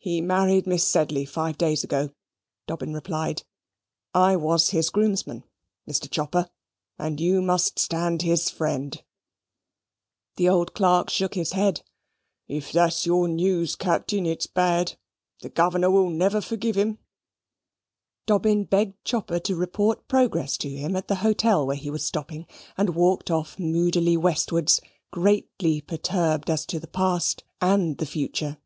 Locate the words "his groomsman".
4.70-5.44